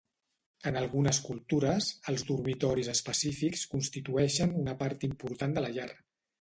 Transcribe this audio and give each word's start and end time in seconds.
En 0.69 0.77
algunes 0.79 1.19
cultures, 1.25 1.89
els 2.13 2.25
dormitoris 2.31 2.91
específics 2.95 3.69
constitueixen 3.77 4.59
una 4.65 4.77
part 4.85 5.09
important 5.13 5.59
de 5.61 5.67
la 5.69 5.75
llar. 5.79 5.91